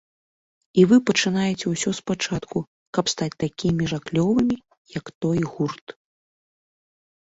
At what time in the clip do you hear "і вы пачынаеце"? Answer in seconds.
0.83-1.65